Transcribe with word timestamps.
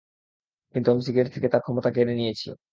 কিন্তু 0.75 0.87
আমি 0.89 1.01
সিগারেট 1.07 1.31
থেকে 1.33 1.47
তার 1.49 1.63
ক্ষমতা 1.63 1.89
কেড়ে 1.95 2.13
নিয়েছি। 2.15 2.47